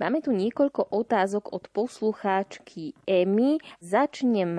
[0.00, 3.60] Máme tu niekoľko otázok od poslucháčky Emy.
[3.84, 4.56] Začnem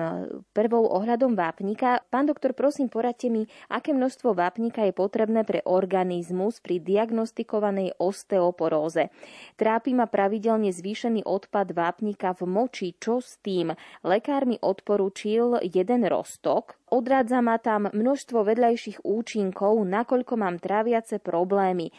[0.54, 2.06] prvou ohľadom vápnika.
[2.06, 9.10] Pán doktor, prosím, poradte mi, aké množstvo vápnika je potrebné pre organizmus pri diagnostikovanej osteoporóze.
[9.58, 12.94] Trápi ma pravidelne zvýšený odpad vápnika v moči.
[12.94, 13.74] Čo s tým?
[14.06, 16.78] Lekár mi odporúčil jeden rostok.
[16.94, 21.90] Odrádza ma tam množstvo vedľajších účinkov, nakoľko mám tráviace problémy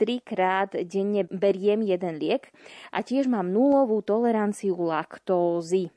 [0.00, 2.48] trikrát denne beriem jeden liek
[2.88, 5.92] a tiež mám nulovú toleranciu laktózy.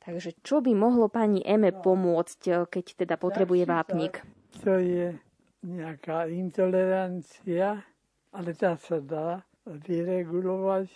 [0.00, 4.24] Takže čo by mohlo pani Eme pomôcť, keď teda potrebuje vápnik?
[4.64, 5.12] To je
[5.64, 7.80] nejaká intolerancia,
[8.32, 10.92] ale tá sa dá vyregulovať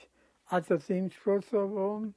[0.53, 2.13] a to tým spôsobom,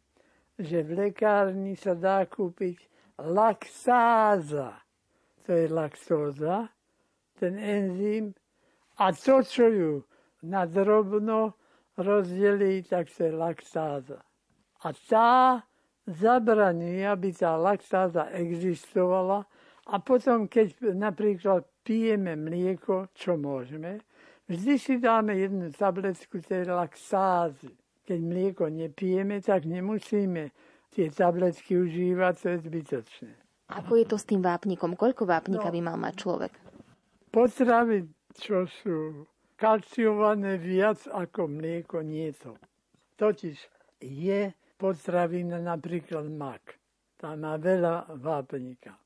[0.59, 2.75] že v lekárni sa dá kúpiť
[3.23, 4.75] laxáza.
[5.47, 6.67] To je laktóza,
[7.39, 8.35] ten enzym.
[8.99, 9.91] A to, čo ju
[10.41, 11.53] na drobno
[11.97, 14.19] rozdelí, tak to je laktáza.
[14.81, 15.61] A tá
[16.09, 19.45] zabraní, aby tá laktáza existovala
[19.85, 24.01] a potom, keď napríklad pijeme mlieko, čo môžeme,
[24.49, 27.73] vždy si dáme jednu tabletku tej laktázy.
[28.01, 30.49] Keď mlieko nepijeme, tak nemusíme
[30.91, 33.31] tie tabletky užívať, to je zbytočné.
[33.71, 34.99] Ako je to s tým vápnikom?
[34.99, 36.51] Koľko vápnika no, by mal mať človek?
[37.31, 38.03] Potravy,
[38.35, 39.23] čo sú
[39.61, 42.57] kalciované viac ako mlieko nie to.
[43.21, 43.61] Totiž
[44.01, 44.49] je
[44.81, 46.81] potravina napríklad mak.
[47.21, 48.97] Tá má veľa vápnika.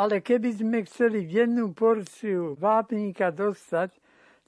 [0.00, 3.92] Ale keby sme chceli jednu porciu vápnika dostať,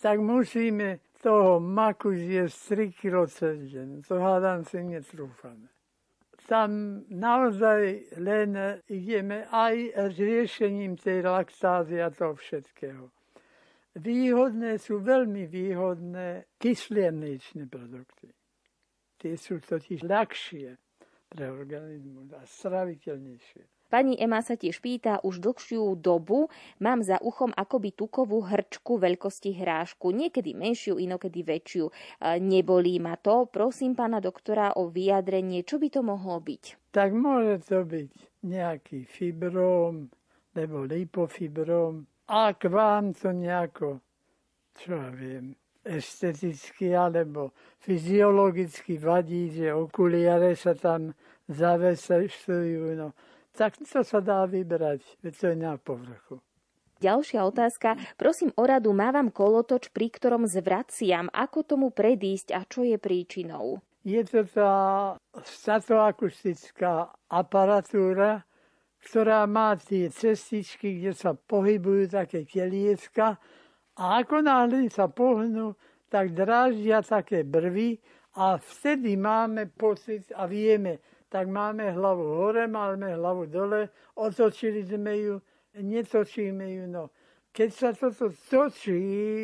[0.00, 4.08] tak musíme toho maku zjesť 3 kg cez deň.
[4.08, 5.68] To hádam si netrúfame.
[6.48, 13.12] Tam naozaj len ideme aj riešením tej laktázy a toho všetkého.
[13.98, 18.30] Výhodné sú veľmi výhodné kyslierničné produkty.
[19.18, 20.78] Tie sú totiž ľahšie
[21.26, 23.62] pre organizmus a straviteľnejšie.
[23.88, 29.56] Pani Ema sa tiež pýta, už dlhšiu dobu mám za uchom akoby tukovú hrčku veľkosti
[29.56, 31.88] hrášku, niekedy menšiu, inokedy väčšiu.
[31.88, 31.92] E,
[32.36, 36.92] nebolí ma to, prosím pána doktora o vyjadrenie, čo by to mohlo byť?
[36.92, 38.12] Tak môže to byť
[38.44, 40.12] nejaký fibróm,
[40.52, 44.04] nebo lipofibrom, ak vám to nejako,
[44.76, 51.16] čo ja viem, esteticky alebo fyziologicky vadí, že okuliare sa tam
[51.48, 53.16] zavesujú, no,
[53.56, 56.36] tak to sa dá vybrať, veď to je na povrchu.
[56.98, 57.94] Ďalšia otázka.
[58.18, 61.30] Prosím o radu, mávam kolotoč, pri ktorom zvraciam.
[61.30, 63.78] Ako tomu predísť a čo je príčinou?
[64.02, 64.74] Je to tá
[65.46, 68.42] statoakustická aparatúra,
[69.04, 73.38] ktorá má tie cestičky, kde sa pohybujú také telieska
[73.98, 75.74] a ako náhle sa pohnú,
[76.08, 77.98] tak dráždia také brvy
[78.38, 80.98] a vtedy máme pocit a vieme,
[81.28, 85.34] tak máme hlavu hore, máme hlavu dole, otočili sme ju,
[85.76, 86.84] netočíme ju.
[86.88, 87.10] No.
[87.52, 89.00] Keď sa toto točí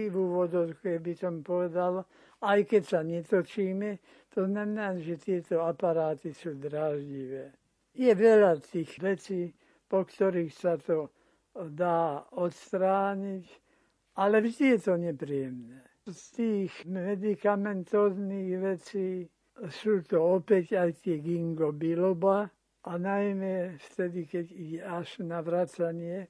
[0.09, 2.07] v úvodoch, by som povedal,
[2.45, 3.99] aj keď sa netočíme,
[4.31, 7.64] to znamená, že tieto aparáty sú dráždivé.
[7.95, 9.55] Je veľa tých vecí,
[9.87, 11.15] po ktorých sa to
[11.55, 13.47] dá odstrániť,
[14.19, 15.81] ale vždy je to nepríjemné.
[16.05, 19.31] Z tých medicamentóznych vecí
[19.71, 22.51] sú to opäť aj tie gingo biloba
[22.85, 26.29] a najmä vtedy, keď ide až na vracanie,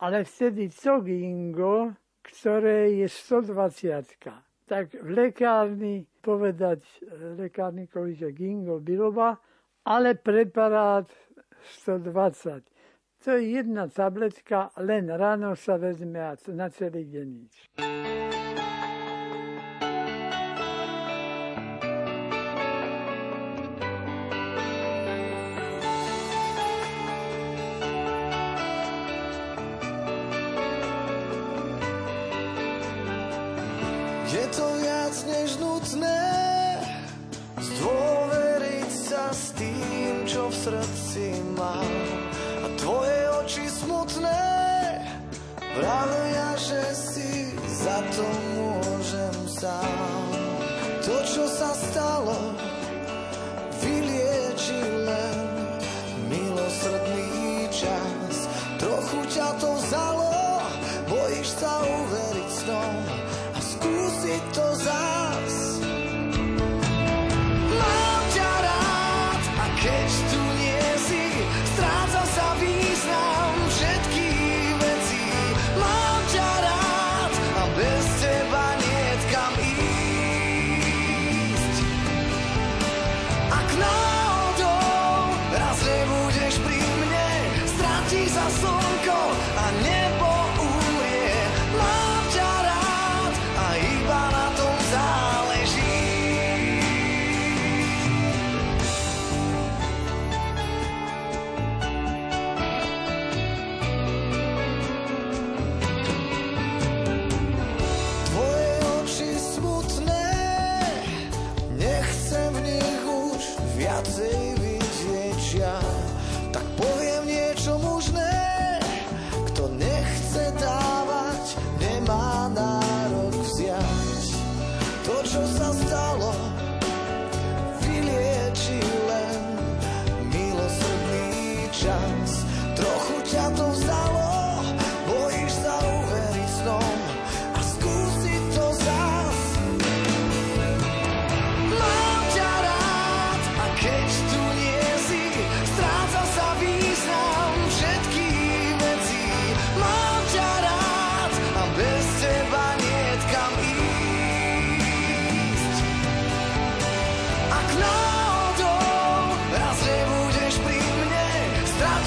[0.00, 1.92] ale vtedy to gingo,
[2.24, 6.80] ktoré je 120 tak v lekárni povedať
[7.36, 9.36] lekárnikovi, že gingo biloba,
[9.84, 11.06] ale preparát
[11.62, 12.64] 120.
[13.24, 17.54] To je jedna tabletka, len ráno sa vezme a na celý deň nič.
[34.32, 36.41] Je to viac než nutné
[40.62, 41.90] srdci mám.
[42.62, 44.46] A tvoje oči smutné
[45.74, 47.50] vravia, že si
[47.82, 50.30] za to môžem sám.
[51.02, 52.38] To, čo sa stalo,
[53.82, 55.38] vylieči len
[56.30, 58.46] milosrdný čas.
[58.78, 60.30] Trochu ťa to vzalo,
[61.10, 62.94] bojíš sa uveriť snom
[63.50, 65.11] a skúsiť to zás.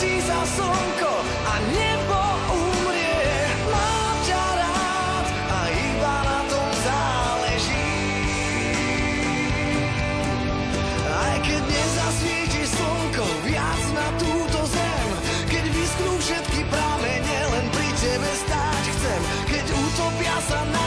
[0.06, 1.14] vráti za slnko
[1.46, 2.22] a nebo
[2.54, 3.26] umrie.
[3.72, 7.90] Mám ťa rád a iba na tom záleží.
[11.10, 15.08] Aj keď nezasvieti slnko viac na túto zem,
[15.50, 20.85] keď vysknú všetky pramene, len pri tebe stáť chcem, keď utopia sa na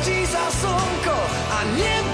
[0.00, 1.18] stratí sa slnko
[1.52, 2.09] a nebo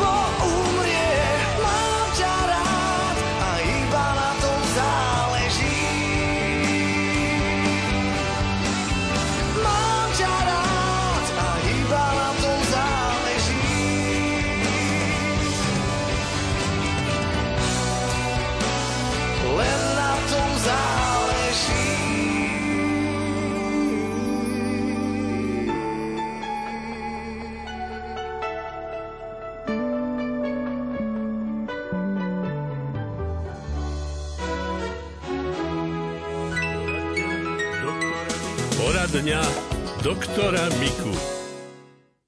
[40.37, 41.17] doktora Miku.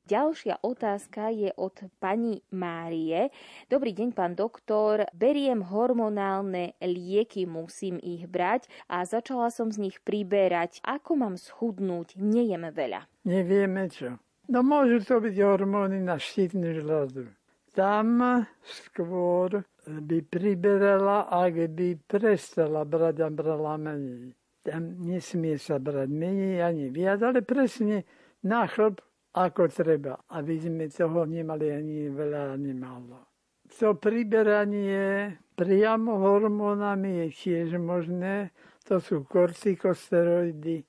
[0.09, 3.29] Ďalšia otázka je od pani Márie.
[3.69, 5.05] Dobrý deň, pán doktor.
[5.13, 10.81] Beriem hormonálne lieky, musím ich brať a začala som z nich priberať.
[10.89, 12.17] Ako mám schudnúť?
[12.17, 13.05] Nejem veľa.
[13.29, 14.17] Nevieme čo.
[14.49, 17.29] No môžu to byť hormóny na štítnu žľazu.
[17.77, 18.25] Tam
[18.65, 24.38] skôr by priberala, ak by prestala brať a brala menej.
[24.69, 28.05] Tam nesmie sa brať menej ani viac, ale presne
[28.45, 29.01] na chlb
[29.33, 33.25] ako treba, aby sme toho nemali ani veľa, ani málo.
[33.81, 38.53] To priberanie priamo hormónami je tiež možné.
[38.93, 40.85] To sú kortikosteroidy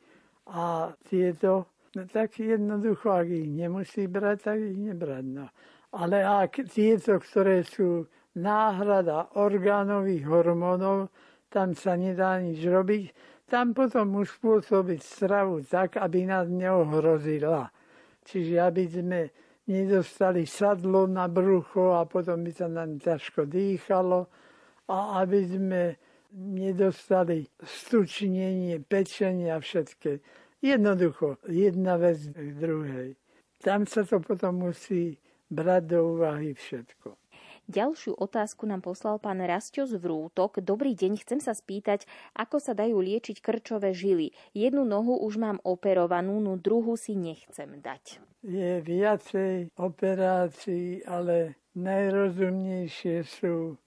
[0.51, 5.23] a tieto, no tak jednoducho, ak ich nemusí brať, tak ich nebrať.
[5.23, 5.47] No.
[5.95, 11.11] Ale ak tieto, ktoré sú náhrada orgánových hormónov,
[11.49, 13.03] tam sa nedá nič robiť,
[13.49, 17.73] tam potom už spôsobiť stravu tak, aby nás neohrozila.
[18.21, 19.21] Čiže aby sme
[19.65, 24.29] nedostali sadlo na brucho a potom by sa nám ťažko dýchalo
[24.89, 25.81] a aby sme
[26.33, 30.21] nedostali stučnenie, pečenie a všetké.
[30.61, 33.09] Jednoducho, jedna vec k druhej.
[33.59, 35.17] Tam sa to potom musí
[35.49, 37.17] brať do úvahy všetko.
[37.69, 40.57] Ďalšiu otázku nám poslal pán Rastio z Vrútok.
[40.57, 44.33] Dobrý deň, chcem sa spýtať, ako sa dajú liečiť krčové žily.
[44.57, 48.25] Jednu nohu už mám operovanú, no druhú si nechcem dať.
[48.41, 53.77] Je viacej operácií, ale najrozumnejšie sú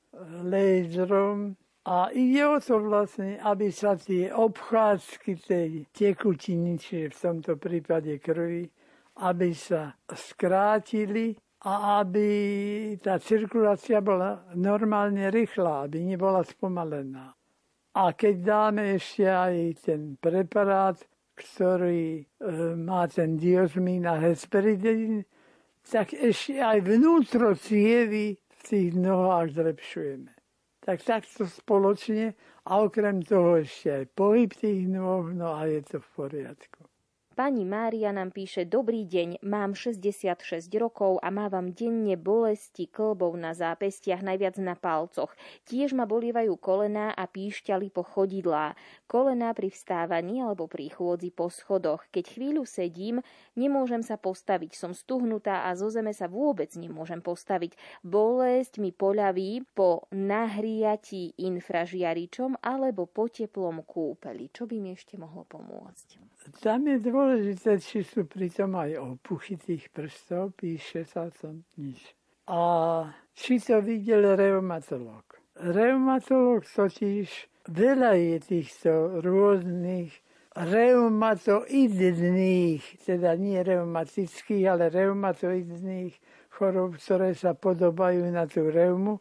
[0.47, 7.59] laserom a ide o to vlastne, aby sa tie obchádzky tej tekutiny, čiže v tomto
[7.59, 8.62] prípade krvi,
[9.27, 12.28] aby sa skrátili a aby
[12.99, 17.31] tá cirkulácia bola normálne rýchla, aby nebola spomalená.
[17.95, 19.54] A keď dáme ešte aj
[19.85, 20.99] ten preparát,
[21.38, 22.25] ktorý e,
[22.75, 25.23] má ten diozmín a hesperidin,
[25.87, 30.33] tak ešte aj vnútro cievy v tých nohách zlepšujeme.
[30.83, 32.35] Tak takto spoločne
[32.66, 36.92] a okrem toho ešte aj pohyb tých nôh, no a je to v poriadku.
[37.33, 40.37] Pani Mária nám píše, dobrý deň, mám 66
[40.77, 45.33] rokov a mávam denne bolesti klbov na zápestiach, najviac na palcoch.
[45.65, 48.77] Tiež ma bolievajú kolená a píšťali po chodidlá.
[49.12, 52.09] Kolená pri vstávaní alebo pri chôdzi po schodoch.
[52.09, 53.21] Keď chvíľu sedím,
[53.52, 57.76] nemôžem sa postaviť, som stuhnutá a zo zeme sa vôbec nemôžem postaviť.
[58.00, 64.49] Bolesť mi poľaví po nahriatí infražiaričom alebo po teplom kúpeli.
[64.49, 66.16] Čo by mi ešte mohlo pomôcť?
[66.64, 72.16] Tam je dôležité, či sú pritom aj opuchy tých prstov, píše sa tam nič.
[72.49, 75.37] A či to videl reumatolog.
[75.61, 80.11] Reumatolog totiž veľa je týchto rôznych
[80.52, 86.12] reumatoidných, teda nie reumatických, ale reumatoidných
[86.52, 89.16] chorob, ktoré sa podobajú na tú reumu,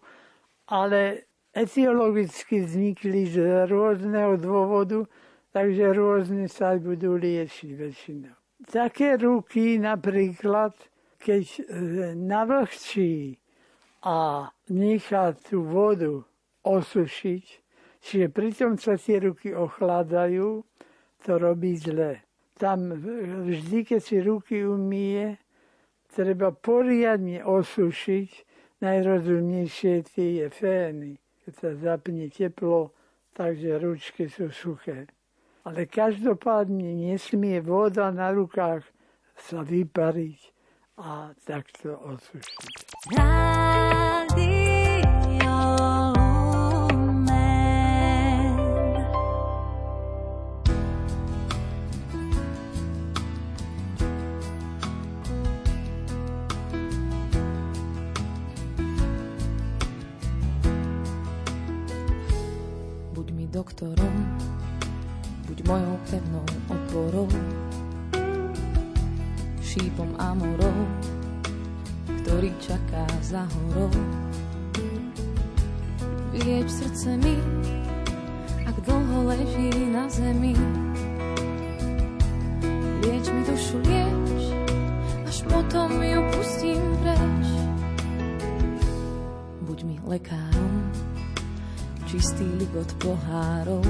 [0.68, 5.08] ale etiologicky vznikli z rôzneho dôvodu,
[5.56, 8.36] takže rôzne sa budú liečiť väčšinou.
[8.68, 10.76] Také ruky napríklad,
[11.18, 11.62] keď e,
[12.14, 13.42] navlhčí
[14.06, 16.22] a nechá tú vodu
[16.62, 17.61] osušiť,
[18.02, 20.66] čiže pritom sa tie ruky ochladajú,
[21.22, 22.20] to robí zle.
[22.58, 22.94] Tam
[23.46, 25.42] vždy, keď si ruky umie
[26.12, 28.30] treba poriadne osušiť.
[28.82, 31.22] Najrozumnejšie tie fény.
[31.46, 32.94] Keď sa zapne teplo,
[33.34, 35.08] takže ručky sú suché.
[35.62, 38.82] Ale každopádne nesmie voda na rukách
[39.38, 40.40] sa vypariť
[40.98, 43.71] a takto osušiť.
[63.82, 64.38] Doktorom,
[65.50, 67.30] buď mojou pevnou oporou,
[69.58, 70.78] šípom amorov,
[72.22, 73.90] ktorý čaká za horou.
[76.30, 77.34] Vylieč srdce mi,
[78.70, 80.54] ak dlho leží na zemi.
[83.02, 84.54] Lieč mi dušu, lieč,
[85.26, 87.46] až potom ju pustím preč.
[89.66, 90.51] Buď mi lekárom,
[92.12, 93.88] čistý ligot pohárov.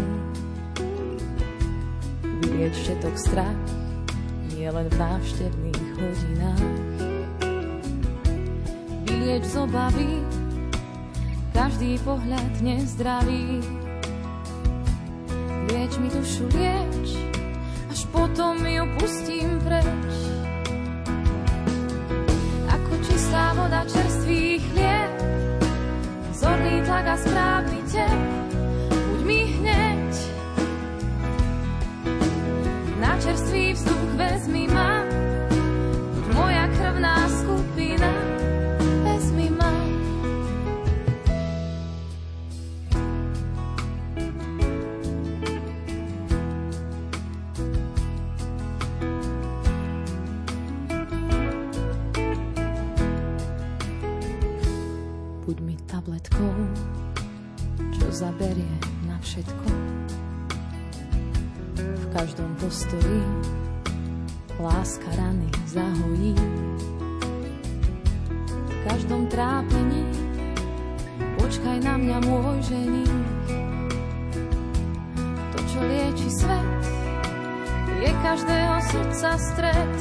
[2.21, 3.61] Vylieč všetok strach,
[4.53, 6.69] nie len v návštevných hodinách.
[9.09, 10.21] Vylieč z obavy,
[11.49, 13.57] každý pohľad nezdravý.
[15.73, 17.17] Lieč mi dušu, lieč,
[17.89, 20.13] až potom ju pustím preč.
[22.69, 25.11] Ako čistá voda čerstvý chlieb,
[26.37, 28.30] zorný tlak a správny tep,
[58.21, 58.77] zaberie
[59.09, 59.67] na všetko.
[61.73, 63.21] V každom postoji
[64.61, 66.37] láska rany zahojí.
[68.69, 70.05] V každom trápení
[71.41, 73.25] počkaj na mňa môj ženík.
[75.25, 76.81] To, čo lieči svet,
[78.05, 79.93] je každého srdca stred.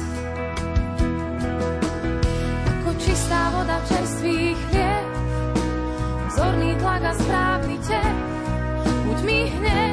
[2.69, 5.09] Ako čistá voda čerstvý chlieb,
[6.37, 7.50] zorný tlak a správny
[7.87, 8.15] tep,
[9.05, 9.90] buď mi hneď.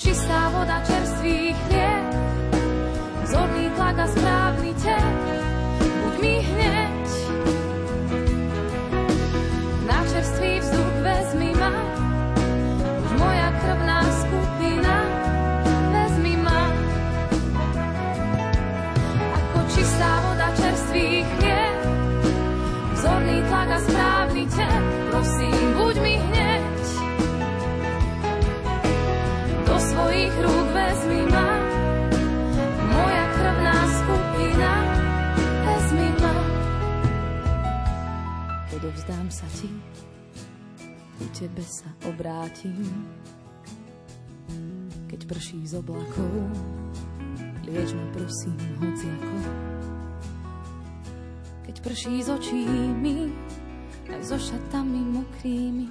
[0.00, 2.04] Čistá voda čerstvý chlieb,
[3.28, 5.19] zorný tlak a správny tep,
[38.80, 39.68] Odovzdám sa ti,
[41.20, 42.80] ku tebe sa obrátim.
[45.04, 46.32] Keď prší z oblakov,
[47.68, 49.36] lieč ma prosím hociako.
[51.68, 52.64] Keď prší z očí
[52.96, 53.28] mi,
[54.08, 55.86] aj so šatami mokrými,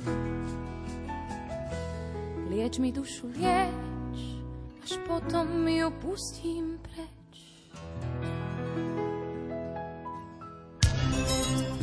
[2.50, 4.18] Lieč mi dušu, lieč,
[4.82, 7.19] až potom ju pustím preč.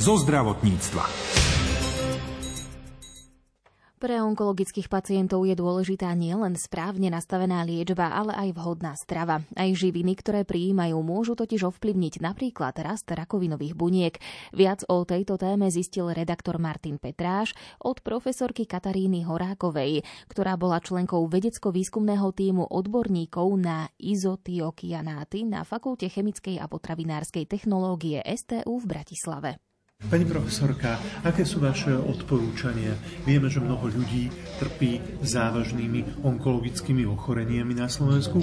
[0.07, 1.03] Zo zdravotníctva.
[3.99, 9.43] Pre onkologických pacientov je dôležitá nielen správne nastavená liečba, ale aj vhodná strava.
[9.59, 14.15] Aj živiny, ktoré prijímajú, môžu totiž ovplyvniť napríklad rast rakovinových buniek.
[14.55, 21.27] Viac o tejto téme zistil redaktor Martin Petráš od profesorky Kataríny Horákovej, ktorá bola členkou
[21.27, 29.59] vedecko-výskumného týmu odborníkov na izotiokianáty na Fakulte chemickej a potravinárskej technológie STU v Bratislave.
[30.07, 32.95] Pani profesorka, aké sú vaše odporúčania?
[33.27, 34.31] Vieme, že mnoho ľudí
[34.63, 38.39] trpí závažnými onkologickými ochoreniami na Slovensku.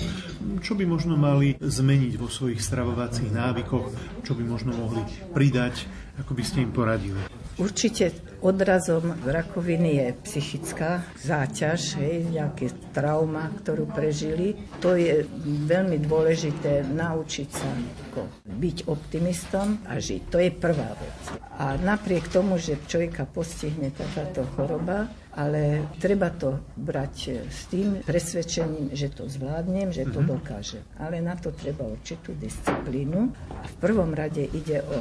[0.59, 3.95] Čo by možno mali zmeniť vo svojich stravovacích návykoch?
[4.27, 5.87] Čo by možno mohli pridať?
[6.19, 7.21] Ako by ste im poradili?
[7.55, 14.59] Určite odrazom rakoviny je psychická záťaž, hej, nejaké trauma, ktorú prežili.
[14.83, 15.23] To je
[15.65, 17.71] veľmi dôležité naučiť sa
[18.11, 20.21] ako byť optimistom a žiť.
[20.27, 21.19] To je prvá vec.
[21.55, 28.93] A napriek tomu, že človeka postihne takáto choroba, ale treba to brať s tým presvedčením,
[28.93, 30.27] že to zvládnem, že to mhm.
[30.29, 30.79] dokáže.
[30.99, 33.31] Ale na to treba určitú disciplínu.
[33.55, 34.99] A v prvom rade ide o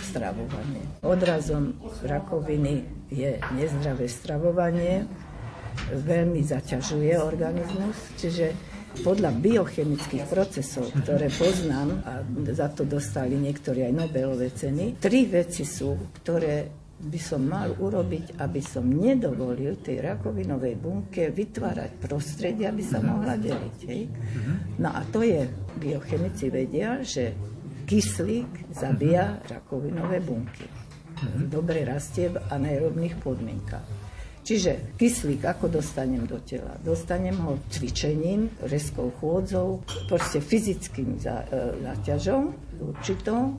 [0.00, 0.82] stravovanie.
[1.04, 5.06] Odrazom rakoviny je nezdravé stravovanie,
[5.90, 8.54] veľmi zaťažuje organizmus, čiže
[9.02, 12.22] podľa biochemických procesov, ktoré poznám, a
[12.54, 18.38] za to dostali niektorí aj Nobelové ceny, tri veci sú, ktoré by som mal urobiť,
[18.38, 23.78] aby som nedovolil tej rakovinovej bunke vytvárať prostredie, aby sa mohla deliť.
[23.90, 24.02] Hej?
[24.78, 25.42] No a to je,
[25.74, 27.34] biochemici vedia, že
[27.84, 30.64] Kyslík zabíja rakovinové bunky.
[31.36, 33.84] Dobre rastie v anaerobných podmienkach.
[34.44, 36.76] Čiže kyslík ako dostanem do tela?
[36.84, 41.32] Dostanem ho cvičením, reskou chôdzou, proste fyzickým e,
[41.80, 43.56] záťažou určitou,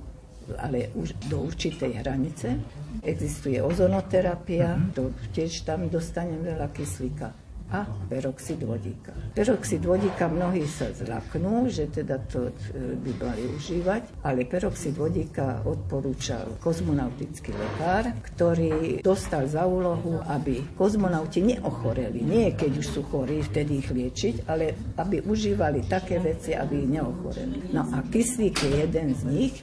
[0.61, 2.61] ale už do určitej hranice.
[3.01, 9.09] Existuje ozonoterapia, to tiež tam dostanem veľa kyslíka a peroxid vodíka.
[9.33, 12.53] Peroxid vodíka mnohí sa zlaknú, že teda to e,
[12.93, 21.41] by mali užívať, ale peroxid vodíka odporúčal kozmonautický lekár, ktorý dostal za úlohu, aby kozmonauti
[21.41, 22.21] neochoreli.
[22.21, 27.73] Nie keď už sú chorí, vtedy ich liečiť, ale aby užívali také veci, aby neochoreli.
[27.73, 29.55] No a kyslík je jeden z nich,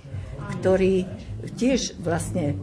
[0.59, 1.07] ktorý
[1.55, 2.59] tiež vlastne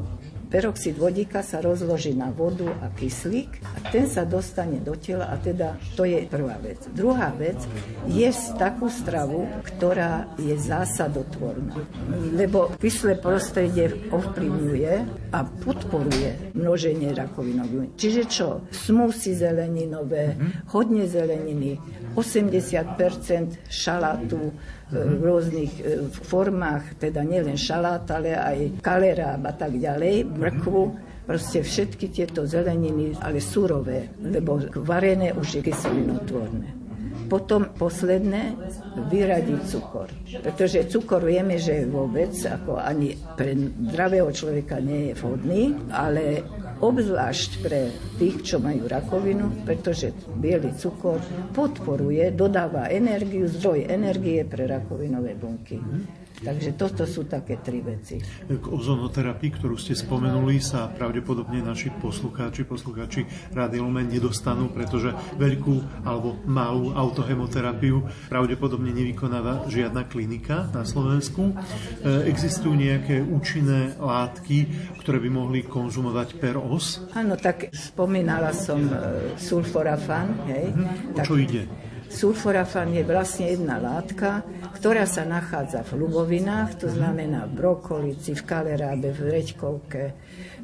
[0.50, 5.38] Peroxid vodíka sa rozloží na vodu a kyslík a ten sa dostane do tela a
[5.38, 6.90] teda to je prvá vec.
[6.90, 7.62] Druhá vec,
[8.10, 8.26] je
[8.58, 11.78] takú stravu, ktorá je zásadotvorná.
[12.34, 14.94] Lebo kyslé prostredie ovplyvňuje
[15.30, 17.94] a podporuje množenie rakovinových.
[17.94, 18.66] Čiže čo?
[18.74, 20.34] Smusy zeleninové,
[20.74, 21.78] hodne zeleniny,
[22.18, 24.50] 80% šalátu,
[24.90, 30.82] v rôznych e, formách, teda nielen šalát, ale aj kaleráb a tak ďalej, mrkvu,
[31.30, 36.68] proste všetky tieto zeleniny, ale surové, lebo varené už je kyselinotvorné.
[37.30, 38.58] Potom posledné,
[39.14, 40.10] vyradiť cukor.
[40.42, 43.54] Pretože cukor vieme, že vôbec ako ani pre
[43.94, 46.42] zdravého človeka nie je vhodný, ale
[46.80, 51.20] obzvlášť pre tých, čo majú rakovinu, pretože biely cukor
[51.52, 55.78] podporuje, dodáva energiu, zdroj energie pre rakovinové bunky.
[56.40, 58.24] Takže toto sú také tri veci.
[58.48, 66.08] K ozonoterapii, ktorú ste spomenuli, sa pravdepodobne naši poslucháči, poslucháči Rádio Lumen nedostanú, pretože veľkú
[66.08, 71.52] alebo malú autohemoterapiu pravdepodobne nevykonáva žiadna klinika na Slovensku.
[71.52, 71.54] E,
[72.32, 77.04] existujú nejaké účinné látky, ktoré by mohli konzumovať per os?
[77.12, 78.96] Áno, tak spomínala som e,
[79.36, 80.48] sulforafan.
[80.48, 80.66] Hej.
[80.72, 80.86] Mhm.
[81.16, 81.68] O čo ide?
[82.10, 84.42] Sulforafan je vlastne jedna látka,
[84.76, 90.04] ktorá sa nachádza v lubovinách, to znamená v brokolici, v kalerábe, v reďkovke,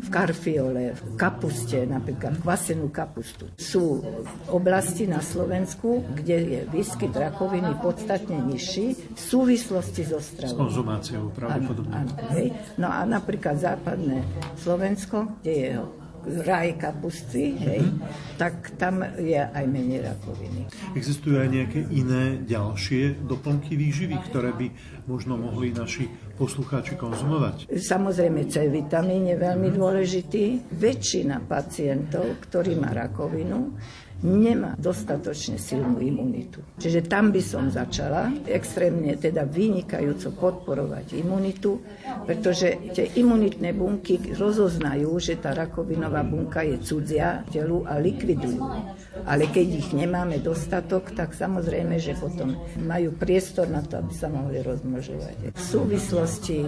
[0.01, 3.45] v karfiole, v kapuste, napríklad kvasenú kapustu.
[3.61, 4.01] Sú
[4.49, 10.55] oblasti na Slovensku, kde je výskyt rakoviny podstatne nižší v súvislosti so stravou.
[10.55, 11.93] S konzumáciou, pravdepodobne.
[11.93, 12.47] Áno, áno, hej.
[12.81, 14.25] No a napríklad západné
[14.57, 15.71] Slovensko, kde je
[16.45, 18.37] raj kapusty, hej, mm-hmm.
[18.41, 20.65] tak tam je aj menej rakoviny.
[20.97, 24.67] Existujú aj nejaké iné ďalšie doplnky výživy, ktoré by
[25.05, 27.69] možno mohli naši poslucháči konzumovať?
[27.71, 30.75] Samozrejme, C vitamín je veľmi dôležitý.
[30.75, 33.77] Väčšina pacientov, ktorí má rakovinu,
[34.23, 36.63] nemá dostatočne silnú imunitu.
[36.79, 41.83] Čiže tam by som začala extrémne, teda vynikajúco podporovať imunitu,
[42.23, 48.61] pretože tie imunitné bunky rozoznajú, že tá rakovinová bunka je cudzia telu a likvidujú.
[49.25, 54.27] Ale keď ich nemáme dostatok, tak samozrejme, že potom majú priestor na to, aby sa
[54.27, 55.55] mohli rozmnožovať.
[55.55, 56.67] V súvislosti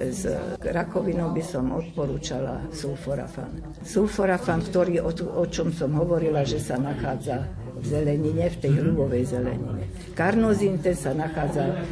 [0.00, 0.26] s
[0.60, 3.60] rakovinou by som odporúčala sulforafan.
[3.84, 7.48] Sulforafan, ktorý, o, o čom som hovorila, že sa nachádza
[7.82, 9.84] v zelenine, v tej hrubovej zelenine.
[10.14, 11.82] Karnozín ten sa nachádza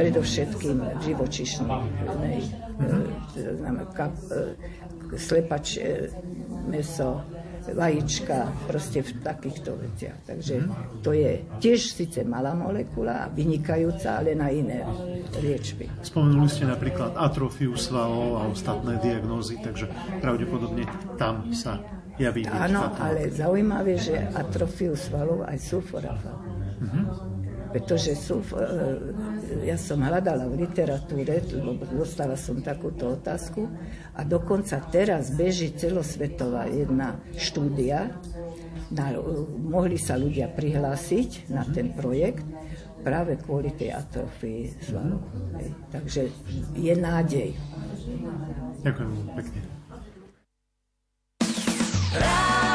[0.00, 6.10] predovšetkým v živočišnej, e, kap, e, slepač, e,
[6.66, 7.22] meso,
[7.70, 10.18] vajíčka, proste v takýchto veciach.
[10.26, 10.66] Takže
[11.06, 14.82] to je tiež síce malá molekula, vynikajúca, ale na iné
[15.38, 15.86] liečby.
[16.02, 19.86] Spomenuli ste napríklad atrofiu svalov a ostatné diagnózy, takže
[20.18, 22.44] pravdepodobne tam sa javí.
[22.48, 26.38] Áno, ale zaujímavé, že atrofiu svalov aj sulforafal.
[26.82, 27.04] Mm-hmm.
[27.72, 28.60] Pretože sulf, e,
[29.64, 31.40] ja som hľadala v literatúre,
[31.88, 33.64] dostala som takúto otázku
[34.12, 38.12] a dokonca teraz beží celosvetová jedna štúdia,
[38.92, 39.16] na,
[39.56, 42.44] mohli sa ľudia prihlásiť na ten projekt
[43.00, 45.24] práve kvôli tej atrofii svalov.
[45.88, 46.28] Takže
[46.76, 47.56] je nádej.
[48.84, 49.81] Ďakujem pekne.
[52.14, 52.71] Life.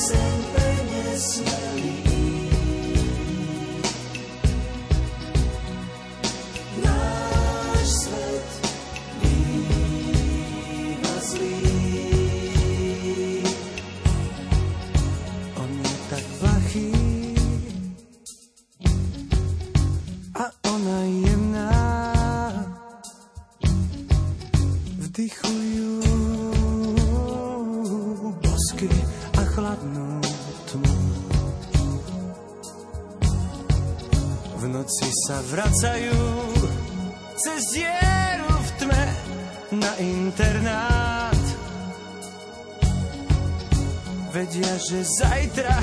[0.00, 0.39] sing.
[35.50, 36.22] Vracajú
[37.34, 39.04] cez dieru v tme
[39.82, 41.42] na internát.
[44.30, 45.74] Vedia, že zajtra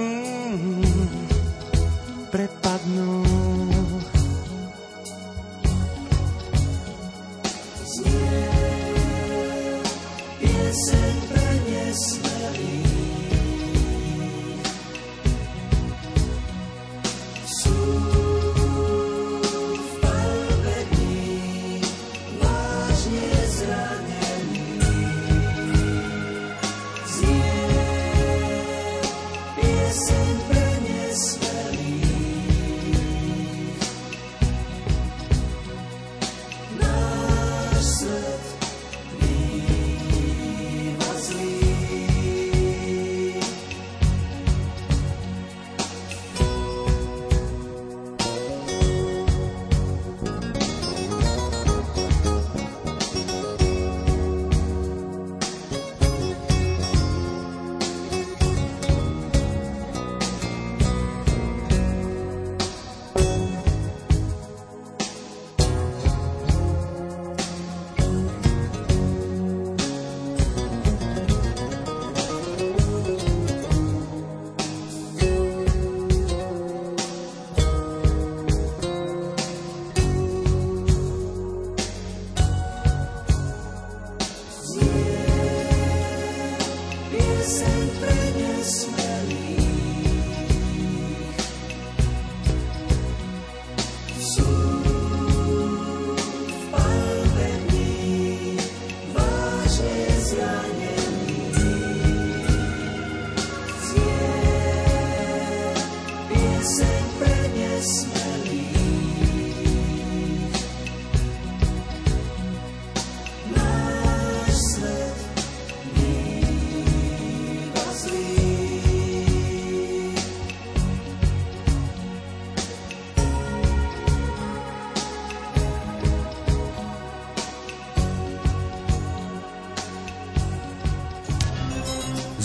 [0.00, 0.88] mm,
[2.32, 3.41] prepadnú.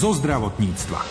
[0.08, 1.04] Zo zdravotníctva.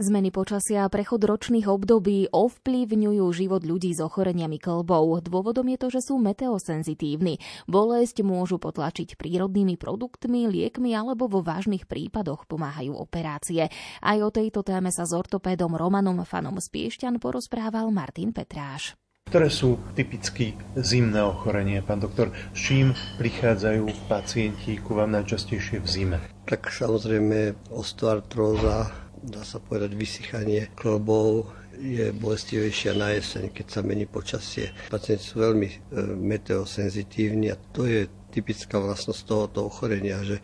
[0.00, 5.20] Zmeny počasia a prechod ročných období ovplyvňujú život ľudí s ochoreniami klbov.
[5.20, 7.44] Dôvodom je to, že sú meteosenzitívni.
[7.68, 13.68] Bolesť môžu potlačiť prírodnými produktmi, liekmi alebo vo vážnych prípadoch pomáhajú operácie.
[14.00, 16.72] Aj o tejto téme sa s ortopédom Romanom Fanom z
[17.20, 18.96] porozprával Martin Petráš.
[19.34, 22.30] Ktoré sú typicky zimné ochorenie, pán doktor?
[22.54, 26.18] S čím prichádzajú pacienti ku vám najčastejšie v zime?
[26.46, 28.94] Tak samozrejme osteoartróza,
[29.26, 34.70] dá sa povedať, vysychanie klbov je bolestivejšia na jeseň, keď sa mení počasie.
[34.86, 35.76] Pacienti sú veľmi e,
[36.14, 40.42] meteosenzitívni a to je typická vlastnosť tohoto ochorenia, že e,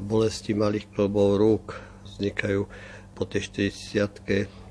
[0.00, 1.76] bolesti malých klbov rúk
[2.08, 2.64] vznikajú
[3.12, 4.24] po tej 40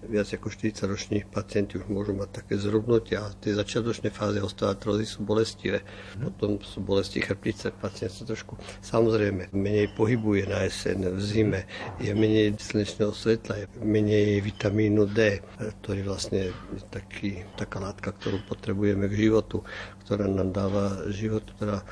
[0.07, 5.05] viac ako 40 ročných pacienti už môžu mať také zrubnutia a tie začiatočné fáze osteoartrózy
[5.05, 5.85] sú bolestivé.
[6.17, 11.61] Potom sú bolesti chrbtice, pacient sa trošku samozrejme menej pohybuje na jeseň, v zime,
[12.01, 15.41] je menej slnečného svetla, je menej vitamínu D,
[15.81, 19.61] ktorý vlastne je taký, taká látka, ktorú potrebujeme k životu,
[20.05, 21.85] ktorá nám dáva život, ktorá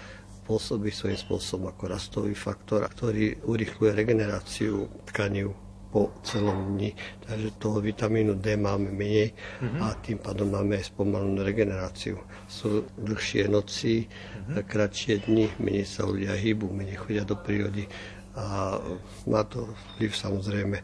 [0.50, 5.45] pôsobí svojím spôsobom ako rastový faktor, ktorý urychluje regeneráciu tkaní
[5.89, 6.93] po celom dni.
[7.25, 9.82] Takže toho vitamínu D máme menej mm-hmm.
[9.82, 12.21] a tým pádom máme aj spomalnú regeneráciu.
[12.45, 14.65] Sú dlhšie noci, mm-hmm.
[14.69, 17.89] kratšie dni, menej sa ľudia hýbu, menej chodia do prírody
[18.38, 18.78] a
[19.25, 20.84] má to vplyv samozrejme e,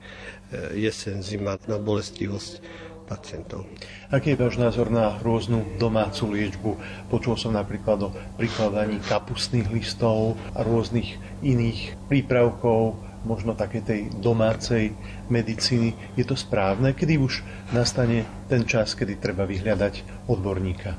[0.81, 2.59] jesen, zima na bolestivosť
[3.05, 3.69] pacientov.
[4.09, 6.71] Aký je váš názor na rôznu domácu liečbu?
[7.13, 11.15] Počul som napríklad o prikladaní kapustných listov a rôznych
[11.45, 14.93] iných prípravkov možno také tej domácej
[15.27, 15.97] medicíny.
[16.13, 17.41] Je to správne, kedy už
[17.73, 20.93] nastane ten čas, kedy treba vyhľadať odborníka?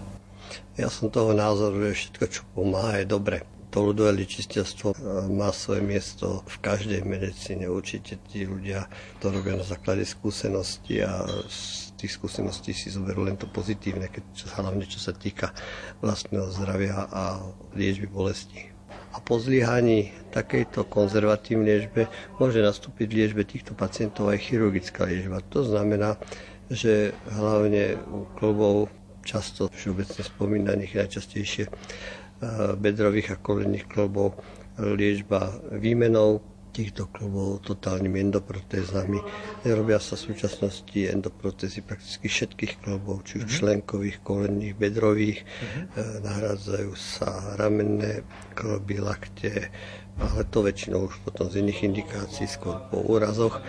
[0.76, 3.46] Ja som toho názoru, že všetko, čo pomáha, je dobre.
[3.72, 4.96] To ľudové ličiteľstvo e,
[5.32, 7.68] má svoje miesto v každej medicíne.
[7.68, 8.88] Určite tí ľudia
[9.20, 14.24] to robia na základe skúsenosti a z tých skúseností si zoberú len to pozitívne, keď,
[14.60, 15.52] hlavne čo sa týka
[16.04, 17.40] vlastného zdravia a
[17.72, 18.75] liečby bolesti
[19.16, 25.40] a po zlyhaní takejto konzervatívnej liečbe môže nastúpiť v liečbe týchto pacientov aj chirurgická liečba.
[25.56, 26.20] To znamená,
[26.68, 28.92] že hlavne u klubov
[29.24, 31.72] často všeobecne spomínaných najčastejšie eh,
[32.76, 34.36] bedrových a kolenných klubov
[34.76, 36.44] liečba výmenou
[36.76, 39.16] týchto klubov totálnymi endoprotézami.
[39.64, 43.60] Robia sa v súčasnosti endoprotézy prakticky všetkých klubov, či už mm-hmm.
[43.64, 45.40] členkových, kolenných, bedrových.
[45.40, 45.44] E,
[46.20, 48.20] nahrádzajú sa ramenné
[48.52, 49.72] kluby, lakte,
[50.20, 53.64] ale to väčšinou už potom z iných indikácií, skôr po úrazoch.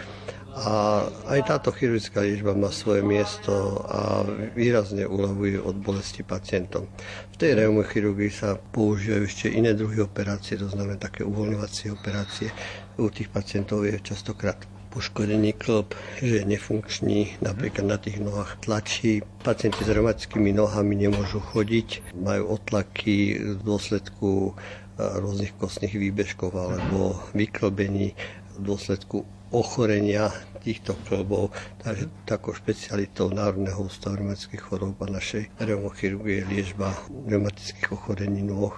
[0.58, 4.26] A aj táto chirurgická liečba má svoje miesto a
[4.58, 6.90] výrazne uľavuje od bolesti pacientom.
[7.30, 12.50] V tej reumochirurgii sa používajú ešte iné druhy operácie, to znamená také uvoľňovacie operácie.
[12.98, 14.58] U tých pacientov je častokrát
[14.90, 15.94] poškodený klb,
[16.26, 19.22] že je nefunkčný, napríklad na tých nohách tlačí.
[19.46, 24.58] Pacienti s reumatickými nohami nemôžu chodiť, majú otlaky v dôsledku
[24.98, 28.18] rôznych kostných výbežkov alebo vyklbení
[28.58, 30.32] v dôsledku ochorenia
[30.64, 31.56] týchto klbov.
[31.80, 38.76] Takže takou špecialitou Národného ústavu reumatických chorób a našej reumochirurgie je liečba reumatických ochorení nôh.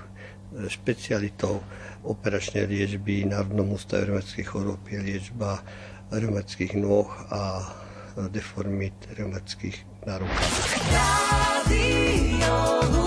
[0.50, 1.62] Špecialitou
[2.04, 5.62] operačnej liečby Národnom ústave reumatických chorób je liečba
[6.10, 7.70] reumatických nôh a
[8.34, 10.50] deformit reumatických nárukách.
[11.70, 12.99] zvláštny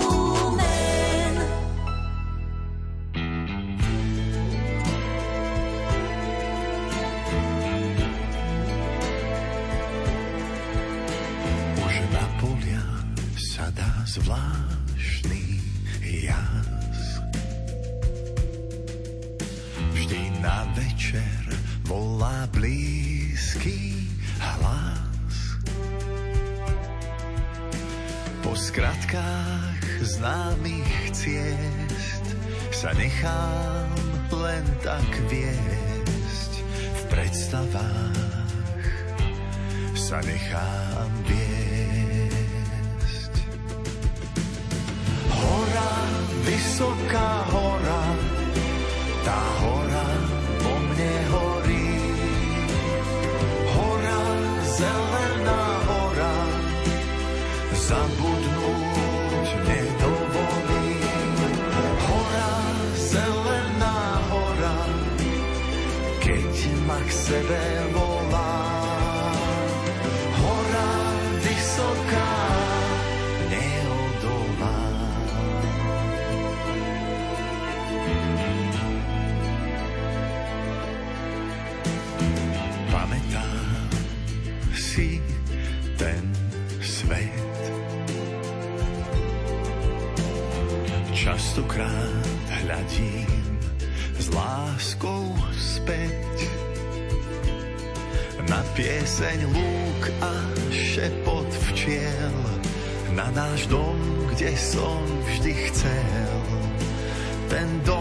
[107.63, 107.92] Ten